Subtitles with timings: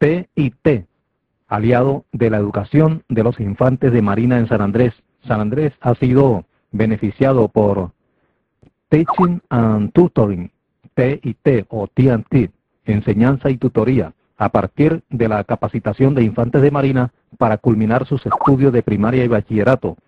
[0.00, 0.86] TIT,
[1.46, 4.94] aliado de la educación de los infantes de Marina en San Andrés.
[5.28, 7.90] San Andrés ha sido beneficiado por
[8.88, 10.50] Teaching and Tutoring,
[10.94, 12.50] TIT o TNT,
[12.86, 18.24] enseñanza y tutoría, a partir de la capacitación de infantes de Marina para culminar sus
[18.24, 19.98] estudios de primaria y bachillerato.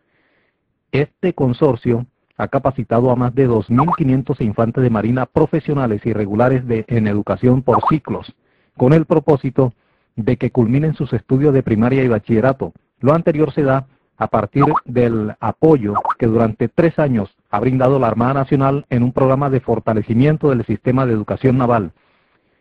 [0.90, 2.06] Este consorcio
[2.38, 7.86] ha capacitado a más de 2.500 infantes de Marina profesionales y regulares en educación por
[7.90, 8.34] ciclos,
[8.74, 9.74] con el propósito
[10.16, 12.72] de que culminen sus estudios de primaria y bachillerato.
[13.00, 18.06] Lo anterior se da a partir del apoyo que durante tres años ha brindado la
[18.06, 21.92] Armada Nacional en un programa de fortalecimiento del sistema de educación naval.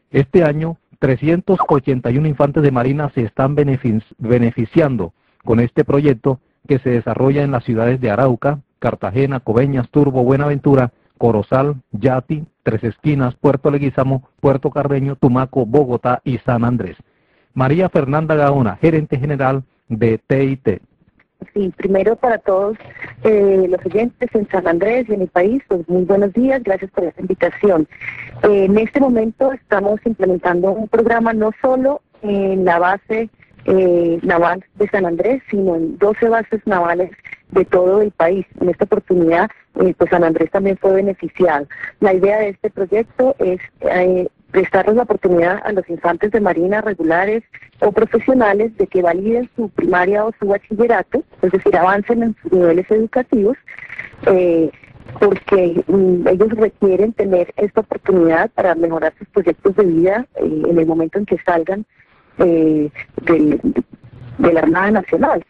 [0.10, 5.14] Este año, 381 infantes de Marina se están beneficiando
[5.44, 10.92] con este proyecto que se desarrolla en las ciudades de Arauca, Cartagena, Coveñas, Turbo, Buenaventura,
[11.18, 16.98] Corozal, Yati, Tres Esquinas, Puerto Leguizamo, Puerto Carreño, Tumaco, Bogotá y San Andrés.
[17.54, 20.82] María Fernanda Gaona, gerente general de TIT.
[21.54, 22.78] Sí, primero para todos
[23.24, 26.92] eh, los oyentes en San Andrés y en el país, pues muy buenos días, gracias
[26.92, 27.88] por esta invitación.
[28.44, 33.30] Eh, en este momento estamos implementando un programa no solo en la base
[33.66, 37.12] eh, naval de San Andrés, sino en 12 bases navales
[37.50, 38.46] de todo el país.
[38.60, 41.68] En esta oportunidad, pues San Andrés también fue beneficiado.
[42.00, 43.60] La idea de este proyecto es
[44.52, 47.44] prestarles la oportunidad a los infantes de marina regulares
[47.80, 52.52] o profesionales de que validen su primaria o su bachillerato, es decir, avancen en sus
[52.52, 53.58] niveles educativos,
[54.28, 54.70] eh,
[55.20, 60.78] porque mm, ellos requieren tener esta oportunidad para mejorar sus proyectos de vida eh, en
[60.78, 61.86] el momento en que salgan
[62.38, 62.90] eh,
[63.26, 65.44] de la Armada Nacional.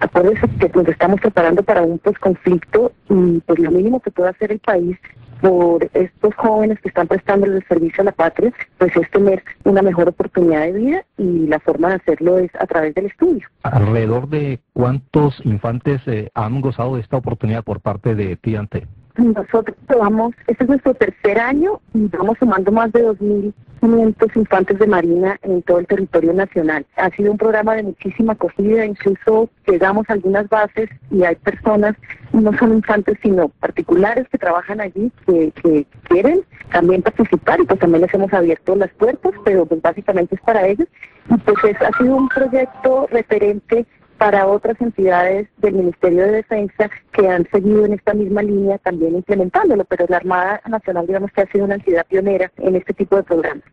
[0.00, 4.52] Acuérdense que nos estamos preparando para un posconflicto y pues lo mínimo que puede hacer
[4.52, 4.96] el país
[5.40, 9.82] por estos jóvenes que están prestando el servicio a la patria, pues es tener una
[9.82, 13.46] mejor oportunidad de vida y la forma de hacerlo es a través del estudio.
[13.62, 18.86] ¿Alrededor de cuántos infantes eh, han gozado de esta oportunidad por parte de TIANTE?
[19.16, 24.88] Nosotros vamos, este es nuestro tercer año y vamos sumando más de 2.500 infantes de
[24.88, 26.84] Marina en todo el territorio nacional.
[26.96, 31.94] Ha sido un programa de muchísima acogida, incluso llegamos a algunas bases y hay personas,
[32.32, 36.42] no son infantes, sino particulares que trabajan allí, que, que quieren
[36.72, 40.66] también participar y pues también les hemos abierto las puertas, pero pues básicamente es para
[40.66, 40.88] ellos.
[41.30, 43.86] Y pues ha sido un proyecto referente
[44.24, 49.16] para otras entidades del Ministerio de Defensa que han seguido en esta misma línea también
[49.16, 53.16] implementándolo, pero la Armada Nacional digamos que ha sido una entidad pionera en este tipo
[53.16, 53.64] de programas.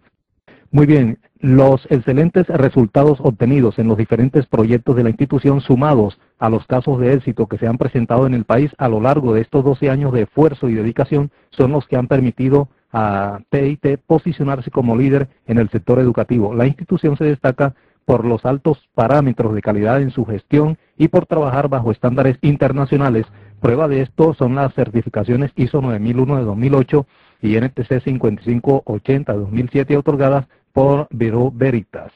[0.69, 6.49] Muy bien, los excelentes resultados obtenidos en los diferentes proyectos de la institución sumados a
[6.49, 9.39] los casos de éxito que se han presentado en el país a lo largo de
[9.39, 14.69] estos 12 años de esfuerzo y dedicación son los que han permitido a TIT posicionarse
[14.69, 16.53] como líder en el sector educativo.
[16.53, 17.73] La institución se destaca
[18.05, 23.25] por los altos parámetros de calidad en su gestión y por trabajar bajo estándares internacionales.
[23.59, 27.05] Prueba de esto son las certificaciones ISO 9001 de 2008
[27.41, 32.11] y NTC 5580 de 2007 otorgadas por Bureau Veritas.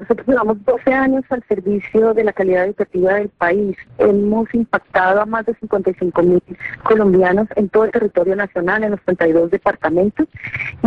[0.00, 3.76] Nosotros llevamos 12 años al servicio de la calidad educativa del país.
[3.98, 6.42] Hemos impactado a más de 55 mil
[6.84, 10.26] colombianos en todo el territorio nacional, en los 32 departamentos,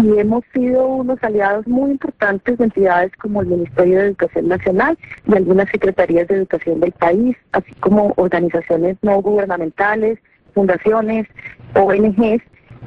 [0.02, 4.98] y hemos sido unos aliados muy importantes de entidades como el Ministerio de Educación Nacional
[5.28, 10.18] y algunas secretarías de educación del país, así como organizaciones no gubernamentales,
[10.56, 11.28] fundaciones,
[11.76, 12.42] ONGs.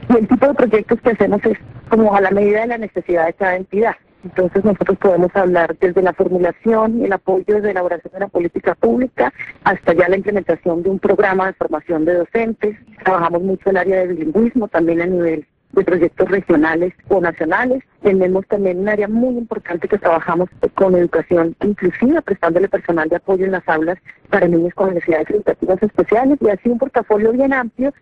[0.09, 1.57] Y el tipo de proyectos que hacemos es
[1.89, 3.95] como a la medida de la necesidad de cada entidad.
[4.27, 8.29] Entonces nosotros podemos hablar desde la formulación y el apoyo desde la elaboración de la
[8.29, 9.33] política pública
[9.63, 12.77] hasta ya la implementación de un programa de formación de docentes.
[13.05, 17.85] Trabajamos mucho el área de bilingüismo también a nivel de proyectos regionales o nacionales.
[18.03, 23.45] Tenemos también un área muy importante que trabajamos con educación inclusiva, prestándole personal de apoyo
[23.45, 23.99] en las aulas
[24.29, 27.95] para niños con necesidades educativas especiales y así un portafolio bien amplio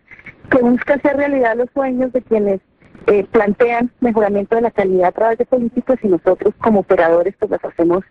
[0.49, 2.61] que busca hacer realidad los sueños de quienes
[3.07, 7.51] eh, plantean mejoramiento de la calidad a través de políticas y nosotros como operadores pues
[7.51, 8.03] las hacemos,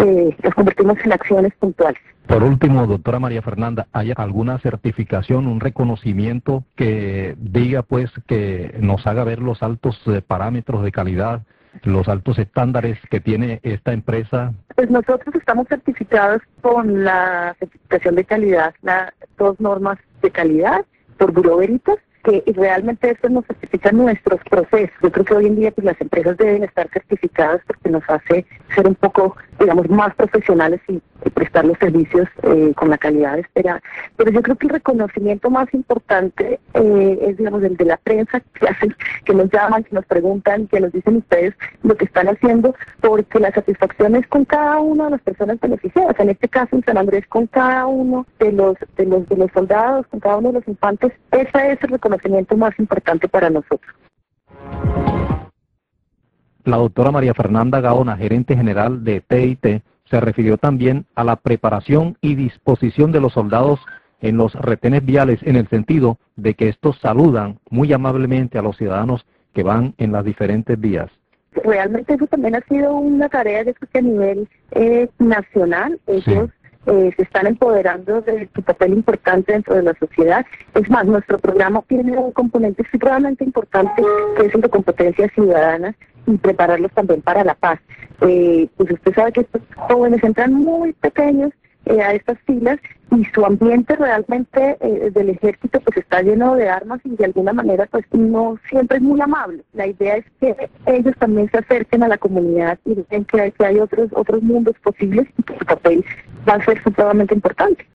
[0.00, 2.00] eh, las convertimos en acciones puntuales.
[2.26, 9.06] Por último, doctora María Fernanda, ¿hay alguna certificación, un reconocimiento que diga pues que nos
[9.06, 11.42] haga ver los altos eh, parámetros de calidad,
[11.84, 14.52] los altos estándares que tiene esta empresa?
[14.76, 20.84] Pues nosotros estamos certificados con la certificación de calidad, las dos normas de calidad
[21.16, 21.96] por Bureau Veritas
[22.28, 24.94] porque realmente esto nos certifica nuestros procesos.
[25.02, 28.44] Yo creo que hoy en día pues las empresas deben estar certificadas porque nos hace
[28.74, 31.00] ser un poco, digamos, más profesionales y,
[31.34, 33.82] prestar los servicios eh, con la calidad esperada.
[34.16, 38.40] Pero yo creo que el reconocimiento más importante eh, es, digamos, el de la prensa
[38.40, 38.94] que hacen,
[39.24, 43.40] que nos llaman, que nos preguntan, que nos dicen ustedes lo que están haciendo, porque
[43.40, 46.18] la satisfacción es con cada una de las personas beneficiadas.
[46.18, 49.50] En este caso en San Andrés con cada uno de los de los de los
[49.52, 51.12] soldados, con cada uno de los infantes.
[51.32, 53.94] Ese es el reconocimiento más importante para nosotros.
[56.68, 62.18] La doctora María Fernanda Gaona, gerente general de TIT, se refirió también a la preparación
[62.20, 63.80] y disposición de los soldados
[64.20, 68.76] en los retenes viales en el sentido de que estos saludan muy amablemente a los
[68.76, 69.24] ciudadanos
[69.54, 71.10] que van en las diferentes vías.
[71.52, 76.50] Realmente eso también ha sido una tarea de que a nivel eh, nacional ellos
[76.84, 80.44] eh, se están empoderando de su papel importante dentro de la sociedad.
[80.74, 84.02] Es más, nuestro programa tiene un componente extremadamente importante
[84.36, 85.94] que es el de competencias ciudadanas
[86.28, 87.80] y prepararlos también para la paz.
[88.20, 91.52] Eh, pues usted sabe que estos jóvenes entran muy pequeños
[91.86, 92.78] eh, a estas filas
[93.10, 97.52] y su ambiente realmente eh, del ejército pues está lleno de armas y de alguna
[97.54, 99.62] manera pues no siempre es muy amable.
[99.72, 103.64] La idea es que ellos también se acerquen a la comunidad y vean que, que
[103.64, 106.04] hay otros otros mundos posibles y que su papel
[106.46, 107.86] va a ser supremamente importante.